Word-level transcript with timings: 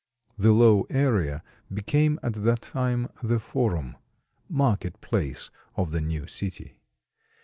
The 0.35 0.51
low 0.51 0.87
area 0.89 1.43
became 1.71 2.19
at 2.23 2.33
that 2.33 2.61
time 2.63 3.07
the 3.21 3.39
Forum, 3.39 3.97
"marketplace" 4.49 5.51
of 5.75 5.91
the 5.91 6.01
new 6.01 6.25
city. 6.25 6.79